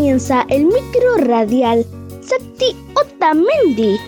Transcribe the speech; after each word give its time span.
comienza 0.00 0.46
el 0.48 0.64
micro 0.64 1.18
radial. 1.18 1.84
Sakti 2.22 2.74
Otamendi, 2.94 3.98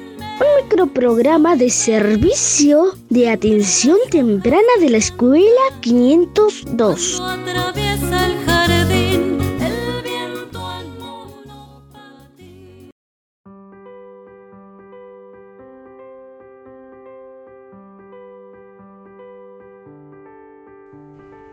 un 0.41 0.63
microprograma 0.63 1.55
de 1.55 1.69
servicio 1.69 2.95
de 3.11 3.29
atención 3.29 3.99
temprana 4.11 4.73
de 4.81 4.89
la 4.89 4.97
escuela 4.97 5.61
502. 5.83 7.23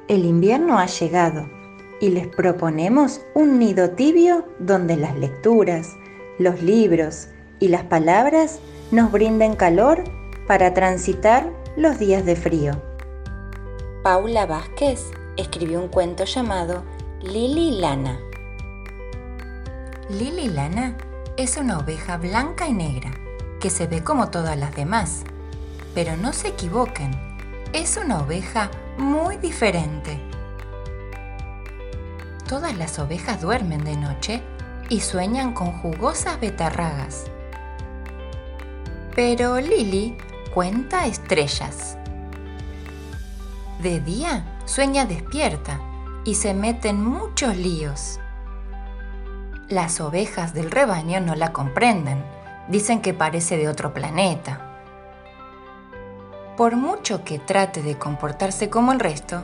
El 0.07 0.23
invierno 0.25 0.79
ha 0.79 0.85
llegado 0.85 1.58
y 1.99 2.09
les 2.09 2.27
proponemos 2.27 3.21
un 3.33 3.59
nido 3.59 3.91
tibio 3.91 4.45
donde 4.59 4.95
las 4.95 5.17
lecturas, 5.17 5.95
los 6.37 6.61
libros 6.61 7.27
y 7.59 7.67
las 7.67 7.83
palabras 7.83 8.59
nos 8.91 9.11
brinden 9.11 9.55
calor 9.55 10.03
para 10.47 10.73
transitar 10.73 11.51
los 11.75 11.99
días 11.99 12.25
de 12.25 12.35
frío. 12.35 12.81
Paula 14.03 14.45
Vázquez 14.45 15.11
escribió 15.37 15.81
un 15.81 15.89
cuento 15.89 16.23
llamado 16.23 16.83
Lili 17.21 17.79
Lana. 17.79 18.19
Lili 20.09 20.49
Lana 20.49 20.97
es 21.37 21.57
una 21.57 21.79
oveja 21.79 22.17
blanca 22.17 22.67
y 22.67 22.73
negra 22.73 23.11
que 23.59 23.69
se 23.69 23.87
ve 23.87 24.03
como 24.03 24.29
todas 24.29 24.57
las 24.57 24.75
demás. 24.75 25.23
Pero 25.93 26.15
no 26.17 26.33
se 26.33 26.49
equivoquen, 26.49 27.11
es 27.73 27.97
una 27.97 28.19
oveja 28.19 28.71
muy 28.97 29.37
diferente. 29.37 30.28
Todas 32.49 32.75
las 32.79 32.97
ovejas 32.97 33.41
duermen 33.41 33.83
de 33.83 33.95
noche 33.95 34.41
y 34.89 35.01
sueñan 35.01 35.53
con 35.53 35.71
jugosas 35.71 36.39
betarragas. 36.39 37.25
Pero 39.13 39.59
Lily 39.59 40.17
cuenta 40.51 41.05
estrellas. 41.05 41.95
De 43.83 43.99
día 43.99 44.59
sueña 44.65 45.05
despierta 45.05 45.79
y 46.25 46.33
se 46.33 46.55
mete 46.55 46.89
en 46.89 47.05
muchos 47.05 47.55
líos. 47.55 48.19
Las 49.67 50.01
ovejas 50.01 50.55
del 50.55 50.71
rebaño 50.71 51.19
no 51.21 51.35
la 51.35 51.53
comprenden, 51.53 52.25
dicen 52.67 53.03
que 53.03 53.13
parece 53.13 53.57
de 53.57 53.69
otro 53.69 53.93
planeta. 53.93 54.81
Por 56.57 56.77
mucho 56.77 57.23
que 57.23 57.37
trate 57.37 57.83
de 57.83 57.99
comportarse 57.99 58.71
como 58.71 58.91
el 58.91 58.99
resto, 58.99 59.43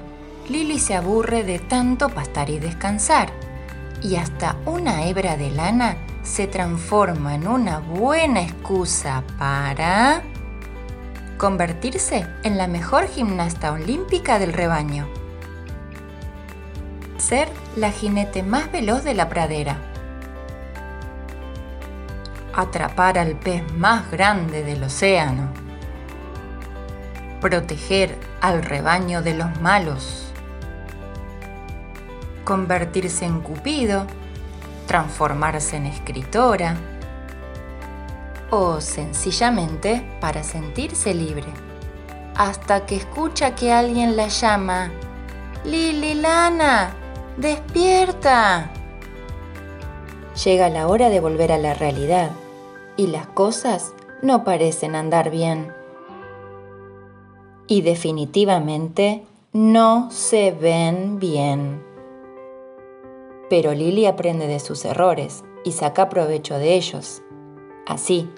Lily 0.50 0.80
se 0.80 0.96
aburre 0.96 1.44
de 1.44 1.60
tanto 1.60 2.10
pastar 2.10 2.50
y 2.50 2.60
descansar, 2.60 3.30
y 4.02 4.16
hasta 4.16 4.58
una 4.66 5.06
hebra 5.06 5.38
de 5.38 5.52
lana 5.52 5.98
se 6.24 6.48
transforma 6.48 7.36
en 7.36 7.48
una 7.48 7.80
buena 7.80 8.42
excusa 8.42 9.24
para 9.38 10.22
convertirse 11.38 12.28
en 12.44 12.58
la 12.58 12.68
mejor 12.68 13.08
gimnasta 13.08 13.72
olímpica 13.72 14.40
del 14.40 14.54
rebaño. 14.54 15.08
Ser 17.18 17.50
la 17.76 17.92
jinete 17.92 18.44
más 18.44 18.72
veloz 18.72 19.04
de 19.04 19.16
la 19.16 19.30
pradera. 19.30 19.78
Atrapar 22.54 23.18
al 23.18 23.36
pez 23.36 23.64
más 23.74 24.10
grande 24.12 24.64
del 24.64 24.84
océano 24.84 25.66
proteger 27.46 28.18
al 28.42 28.64
rebaño 28.64 29.22
de 29.22 29.36
los 29.36 29.62
malos, 29.62 30.25
convertirse 32.46 33.26
en 33.26 33.42
Cupido, 33.42 34.06
transformarse 34.88 35.76
en 35.76 35.88
escritora 35.88 36.78
o 38.52 38.80
sencillamente 38.80 40.02
para 40.22 40.44
sentirse 40.44 41.14
libre, 41.14 41.48
hasta 42.36 42.86
que 42.86 42.96
escucha 42.96 43.56
que 43.56 43.74
alguien 43.74 44.16
la 44.16 44.30
llama, 44.30 44.92
Lili 45.66 46.14
Lana, 46.14 46.94
despierta. 47.36 48.72
Llega 50.44 50.70
la 50.70 50.88
hora 50.88 51.10
de 51.10 51.20
volver 51.20 51.52
a 51.52 51.58
la 51.58 51.74
realidad 51.74 52.32
y 52.96 53.08
las 53.08 53.28
cosas 53.28 53.94
no 54.22 54.44
parecen 54.44 54.96
andar 54.96 55.30
bien 55.30 55.74
y 57.68 57.82
definitivamente 57.82 59.26
no 59.54 60.10
se 60.12 60.52
ven 60.52 61.20
bien. 61.20 61.85
Pero 63.50 63.74
Lily 63.74 64.06
aprende 64.06 64.48
de 64.48 64.60
sus 64.60 64.86
errores 64.86 65.44
y 65.64 65.72
saca 65.72 66.10
provecho 66.10 66.58
de 66.58 66.74
ellos. 66.74 67.22
Así, 67.86 68.30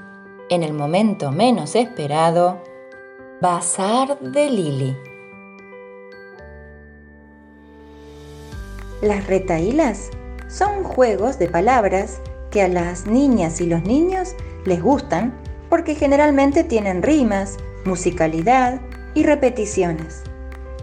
en 0.49 0.63
el 0.63 0.73
momento 0.73 1.31
menos 1.31 1.75
esperado, 1.75 2.61
Bazar 3.41 4.19
de 4.19 4.49
Lily. 4.49 4.97
Las 9.01 9.27
retaílas 9.27 10.09
son 10.47 10.83
juegos 10.83 11.37
de 11.37 11.47
palabras 11.47 12.19
que 12.49 12.61
a 12.61 12.67
las 12.67 13.05
niñas 13.05 13.61
y 13.61 13.67
los 13.67 13.83
niños 13.83 14.35
les 14.65 14.81
gustan 14.81 15.33
porque 15.69 15.95
generalmente 15.95 16.63
tienen 16.63 17.03
rimas, 17.03 17.57
musicalidad 17.85 18.81
y 19.13 19.23
repeticiones. 19.23 20.23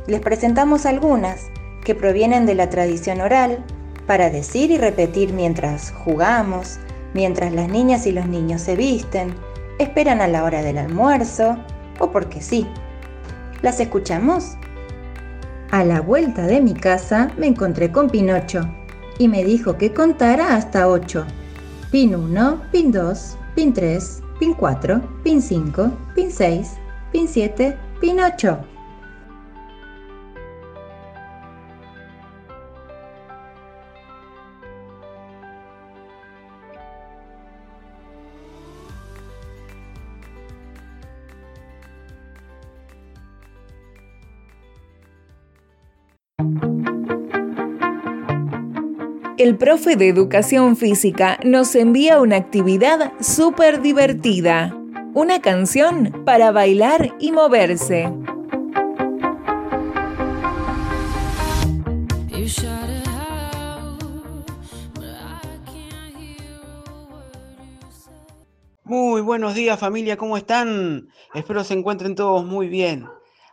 Les 0.07 0.21
presentamos 0.21 0.87
algunas 0.87 1.49
que 1.85 1.95
provienen 1.95 2.47
de 2.47 2.55
la 2.55 2.71
tradición 2.71 3.21
oral 3.21 3.65
para 4.07 4.31
decir 4.31 4.71
y 4.71 4.79
repetir 4.79 5.33
mientras 5.33 5.93
jugamos, 5.93 6.79
mientras 7.15 7.53
las 7.53 7.69
niñas 7.69 8.07
y 8.07 8.13
los 8.13 8.27
niños 8.27 8.61
se 8.61 8.77
visten, 8.77 9.35
esperan 9.79 10.21
a 10.21 10.29
la 10.29 10.45
hora 10.45 10.63
del 10.63 10.79
almuerzo 10.79 11.57
o 11.99 12.11
porque 12.11 12.41
sí. 12.41 12.67
¿Las 13.63 13.81
escuchamos? 13.81 14.57
A 15.71 15.85
la 15.85 16.01
vuelta 16.01 16.47
de 16.47 16.61
mi 16.61 16.75
casa 16.75 17.33
me 17.37 17.47
encontré 17.47 17.91
con 17.91 18.09
Pinocho 18.11 18.61
y 19.19 19.29
me 19.29 19.45
dijo 19.45 19.77
que 19.77 19.93
contara 19.93 20.55
hasta 20.55 20.89
8. 20.89 21.25
Pin 21.91 22.15
1, 22.15 22.63
pin 22.71 22.93
2, 22.93 23.39
pin 23.55 23.73
3, 23.73 24.23
pin 24.39 24.55
4, 24.55 25.01
pin 25.23 25.41
5, 25.41 25.91
pin 26.15 26.31
6, 26.31 26.73
pin 27.13 27.29
7, 27.29 27.79
Pinocho. 28.01 28.59
El 49.45 49.59
profe 49.59 49.97
de 49.97 50.09
educación 50.09 50.75
física 50.75 51.39
nos 51.45 51.75
envía 51.75 52.19
una 52.19 52.37
actividad 52.37 53.13
súper 53.21 53.83
divertida 53.83 54.75
una 55.13 55.43
canción 55.43 56.23
para 56.25 56.51
bailar 56.51 57.15
y 57.21 57.31
moverse. 57.31 58.11
Muy 68.85 69.21
buenos 69.21 69.55
días 69.55 69.79
familia, 69.79 70.17
¿cómo 70.17 70.39
están? 70.39 71.11
Espero 71.35 71.65
se 71.65 71.75
encuentren 71.75 72.15
todos 72.15 72.47
muy 72.47 72.69
bien. 72.69 73.07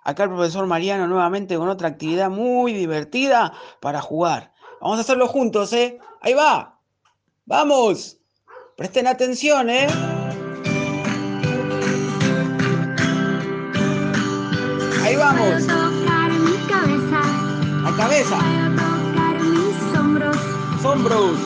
Acá 0.06 0.24
el 0.24 0.30
profesor 0.30 0.66
Mariano 0.68 1.06
nuevamente 1.10 1.58
con 1.58 1.68
otra 1.68 1.90
actividad 1.90 2.30
muy 2.30 2.72
divertida 2.72 3.52
para 3.82 4.00
jugar. 4.00 4.52
Vamos 4.82 4.98
a 4.98 5.02
hacerlo 5.02 5.28
juntos, 5.28 5.72
¿eh? 5.74 6.00
Ahí 6.22 6.34
va. 6.34 6.80
Vamos. 7.46 8.18
Presten 8.76 9.06
atención, 9.06 9.70
¿eh? 9.70 9.88
Ahí 15.04 15.16
vamos. 15.16 15.64
Puedo 15.66 15.90
tocar 15.90 16.32
mi 16.32 16.58
cabeza. 16.68 17.22
La 17.84 17.96
cabeza. 17.96 18.38
Puedo 18.40 18.76
tocar 18.76 19.40
mis 19.40 19.96
hombros. 20.84 21.38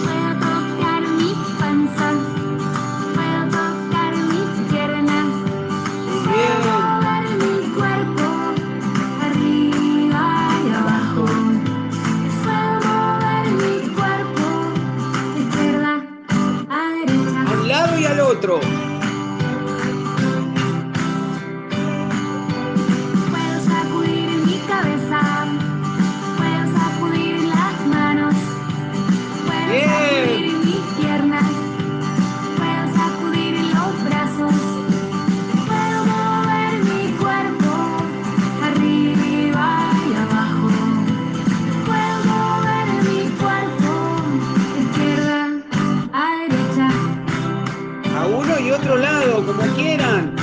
otro 48.86 48.98
lado, 48.98 49.44
como 49.44 49.64
quieran. 49.74 50.36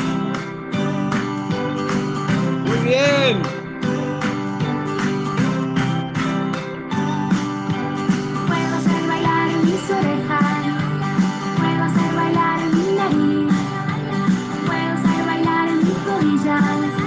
Muy 2.67 2.79
bien. 2.79 3.41
Puedo 8.49 8.77
hacer 8.79 9.07
bailar 9.07 9.49
en 9.49 9.65
mis 9.65 9.91
orejas. 9.91 10.65
Puedo 11.57 11.85
hacer 11.85 12.15
bailar 12.17 12.59
en 12.63 12.79
mi 12.79 12.97
nariz. 12.97 13.55
Puedo 14.67 14.93
hacer 14.93 15.25
bailar 15.25 15.69
en 15.69 15.79
mis 15.79 16.05
rodillas. 16.05 17.02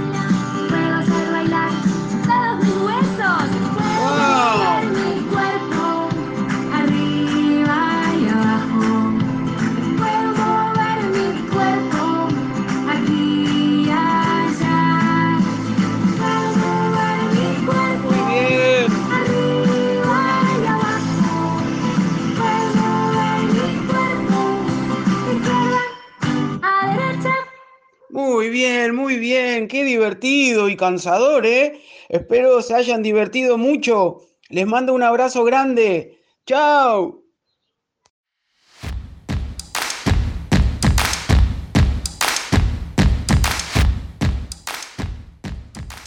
Qué 29.68 29.84
divertido 29.84 30.70
y 30.70 30.78
cansador, 30.78 31.46
¿eh? 31.46 31.82
Espero 32.10 32.62
se 32.62 32.76
hayan 32.76 33.02
divertido 33.02 33.58
mucho. 33.58 34.22
Les 34.50 34.66
mando 34.66 34.94
un 34.94 35.04
abrazo 35.04 35.44
grande. 35.44 36.20
¡Chao! 36.46 37.24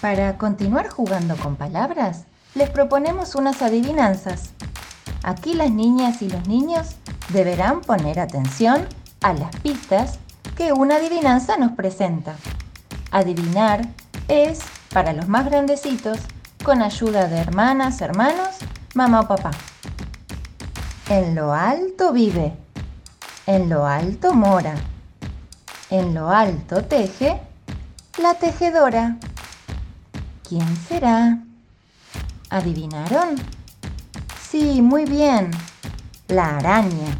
Para 0.00 0.38
continuar 0.38 0.88
jugando 0.88 1.36
con 1.36 1.56
palabras, 1.56 2.26
les 2.54 2.70
proponemos 2.70 3.34
unas 3.34 3.62
adivinanzas. 3.62 4.52
Aquí 5.24 5.54
las 5.54 5.72
niñas 5.72 6.22
y 6.22 6.28
los 6.28 6.46
niños 6.46 6.94
deberán 7.32 7.80
poner 7.80 8.20
atención 8.20 8.86
a 9.20 9.32
las 9.32 9.54
pistas 9.56 10.20
que 10.56 10.72
una 10.72 10.96
adivinanza 10.96 11.56
nos 11.56 11.72
presenta. 11.72 12.36
Adivinar 13.10 13.88
es, 14.28 14.60
para 14.92 15.12
los 15.12 15.28
más 15.28 15.46
grandecitos, 15.46 16.18
con 16.62 16.82
ayuda 16.82 17.28
de 17.28 17.38
hermanas, 17.38 18.00
hermanos, 18.00 18.56
mamá 18.94 19.20
o 19.20 19.28
papá. 19.28 19.50
En 21.08 21.34
lo 21.34 21.54
alto 21.54 22.12
vive, 22.12 22.52
en 23.46 23.70
lo 23.70 23.86
alto 23.86 24.34
mora, 24.34 24.74
en 25.90 26.14
lo 26.14 26.30
alto 26.30 26.84
teje 26.84 27.40
la 28.18 28.34
tejedora. 28.34 29.16
¿Quién 30.46 30.76
será? 30.76 31.38
¿Adivinaron? 32.50 33.36
Sí, 34.50 34.82
muy 34.82 35.04
bien. 35.04 35.50
La 36.28 36.56
araña. 36.56 37.18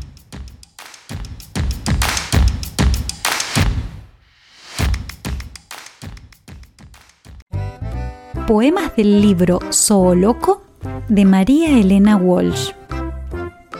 Poemas 8.48 8.96
del 8.96 9.20
libro 9.20 9.60
Zooloco 9.70 10.62
de 11.06 11.26
María 11.26 11.78
Elena 11.78 12.16
Walsh. 12.16 12.70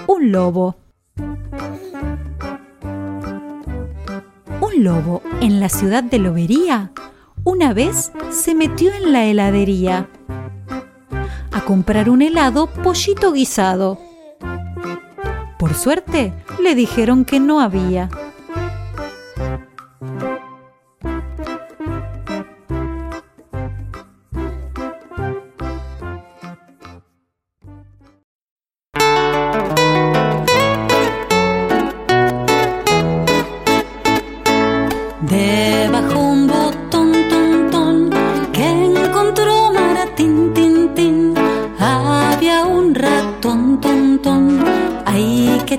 Un 0.07 0.31
lobo. 0.31 0.77
Un 4.61 4.85
lobo 4.85 5.23
en 5.41 5.59
la 5.59 5.71
ciudad 5.71 6.05
de 6.05 6.19
Lobería 6.19 6.93
una 7.45 7.73
vez 7.73 8.13
se 8.29 8.55
metió 8.55 8.93
en 8.93 9.11
la 9.11 9.25
heladería 9.25 10.11
a 11.51 11.65
comprar 11.65 12.11
un 12.11 12.21
helado 12.21 12.67
pollito 12.67 13.33
guisado. 13.33 13.99
Por 15.59 15.73
suerte, 15.73 16.35
le 16.63 16.75
dijeron 16.75 17.25
que 17.25 17.41
no 17.41 17.63
había. 17.63 18.11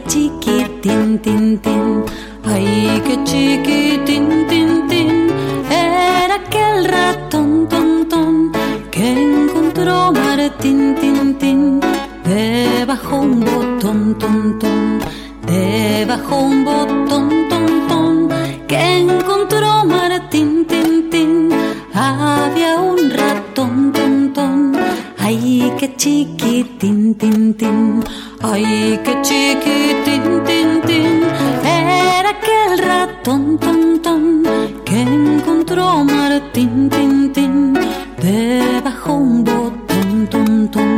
Chiquitín, 0.10 1.20
tin, 1.20 1.60
tin. 1.60 2.04
Ay, 2.44 3.02
que 3.06 3.16
chiquitín, 3.24 4.48
tin. 4.90 5.30
Era 5.70 6.36
aquel 6.42 6.86
ratón, 6.86 7.68
ton, 7.70 8.10
ton, 8.10 8.52
que 8.92 9.06
encontró 9.12 10.12
Martín, 10.12 10.96
tin, 11.00 11.36
tin. 11.38 11.80
Debajo 12.26 13.20
un 13.20 13.40
botón, 13.42 14.18
ton, 14.18 14.58
ton, 14.60 15.00
debajo 15.46 16.36
un 16.40 16.66
botón, 16.66 17.30
ton, 17.50 17.66
ton, 17.88 18.30
que 18.68 18.80
encontró 19.06 19.86
Martín, 19.86 20.66
tin, 20.66 21.10
tin. 21.12 21.50
Había 21.94 22.82
un 22.82 23.12
ratón, 23.12 23.92
ton, 23.94 24.34
ton, 24.34 24.74
ay, 25.20 25.72
que 25.78 25.96
chiquitín, 25.96 27.14
tin, 27.14 27.54
tin. 27.54 28.04
Ay, 28.51 29.00
que 29.03 29.22
chiquitín, 29.22 30.44
tin, 30.44 30.82
tin. 30.82 31.24
Era 31.63 32.29
aquel 32.32 32.79
ratón, 32.79 33.60
ton, 33.60 34.01
ton, 34.01 34.44
que 34.84 35.01
encontró 35.01 36.03
Martín, 36.03 36.89
tin, 36.89 37.32
tin. 37.32 37.74
Debajo 38.18 39.13
un 39.13 39.44
botón, 39.44 40.27
ton, 40.32 40.72
ton. 40.72 40.89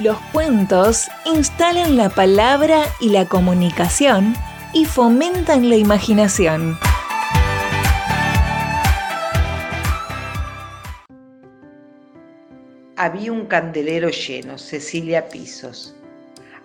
Los 0.00 0.18
cuentos 0.32 1.08
instalan 1.24 1.96
la 1.96 2.10
palabra 2.10 2.82
y 3.00 3.08
la 3.08 3.24
comunicación 3.24 4.34
y 4.74 4.84
fomentan 4.84 5.70
la 5.70 5.76
imaginación. 5.76 6.76
Había 13.04 13.32
un 13.32 13.46
candelero 13.46 14.10
lleno, 14.10 14.58
Cecilia 14.58 15.28
Pisos. 15.28 15.92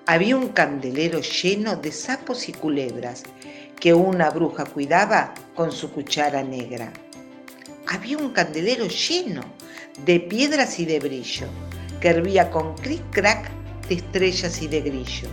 Había 0.05 0.37
un 0.37 0.49
candelero 0.49 1.19
lleno 1.19 1.75
de 1.77 1.91
sapos 1.91 2.47
y 2.47 2.51
culebras 2.51 3.23
que 3.79 3.95
una 3.95 4.29
bruja 4.29 4.63
cuidaba 4.65 5.33
con 5.55 5.71
su 5.71 5.91
cuchara 5.91 6.43
negra. 6.43 6.93
Había 7.87 8.19
un 8.19 8.33
candelero 8.33 8.85
lleno 8.85 9.41
de 10.05 10.19
piedras 10.19 10.79
y 10.79 10.85
de 10.85 10.99
brillo 10.99 11.47
que 11.99 12.09
hervía 12.09 12.51
con 12.51 12.75
cric-crac 12.75 13.49
de 13.89 13.95
estrellas 13.95 14.61
y 14.61 14.67
de 14.67 14.81
grillo. 14.81 15.29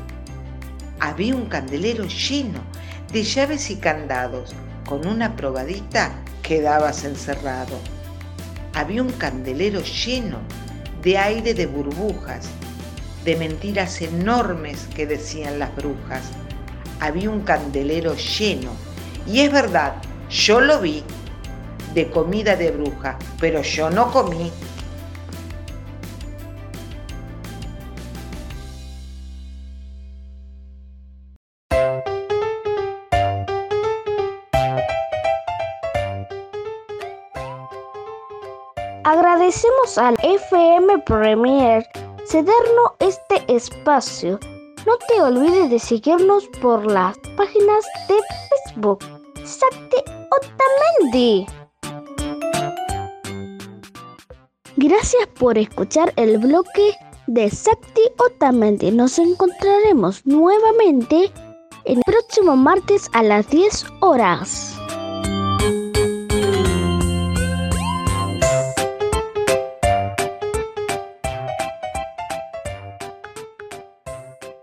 Había 1.01 1.35
un 1.35 1.51
candelero 1.51 2.07
lleno 2.07 2.65
de 3.13 3.23
llaves 3.23 3.69
y 3.69 3.77
candados. 3.77 4.55
Con 4.89 5.07
una 5.07 5.37
probadita 5.37 6.15
quedabas 6.43 7.05
encerrado. 7.05 7.79
Había 8.73 9.03
un 9.03 9.13
candelero 9.13 9.83
lleno 9.83 10.39
de 11.05 11.19
aire 11.19 11.53
de 11.53 11.67
burbujas, 11.67 12.49
de 13.25 13.37
mentiras 13.37 14.01
enormes 14.01 14.89
que 14.97 15.07
decían 15.07 15.59
las 15.59 15.75
brujas. 15.77 16.23
Había 16.99 17.29
un 17.29 17.43
candelero 17.43 18.15
lleno, 18.17 18.71
y 19.27 19.41
es 19.41 19.53
verdad, 19.53 19.97
yo 20.31 20.61
lo 20.61 20.81
vi, 20.81 21.05
de 21.93 22.11
comida 22.11 22.57
de 22.57 22.71
bruja, 22.71 23.19
pero 23.39 23.63
yo 23.63 23.91
no 23.91 24.11
comí. 24.11 24.51
Agradecemos 39.05 39.99
al 39.99 40.17
FM 40.23 40.99
Premier 41.01 41.87
cedernos 42.27 42.93
este 43.01 43.45
espacio. 43.55 44.41
No 44.87 44.97
te 45.09 45.21
olvides 45.21 45.69
de 45.69 45.79
seguirnos 45.79 46.49
por 46.63 46.91
las 46.91 47.15
páginas 47.37 47.85
de 48.09 48.15
Facebook. 48.49 49.05
Sakti 49.45 49.97
Otamendi. 50.33 51.47
Gracias 54.77 55.27
por 55.39 55.59
escuchar 55.59 56.11
el 56.17 56.39
bloque 56.39 56.95
de 57.27 57.51
Sakti 57.51 58.03
Otamendi. 58.17 58.91
Nos 58.91 59.19
encontraremos 59.19 60.25
nuevamente 60.25 61.31
el 61.85 62.01
próximo 62.07 62.57
martes 62.57 63.11
a 63.13 63.23
las 63.23 63.51
10 63.51 63.85
horas. 64.01 64.81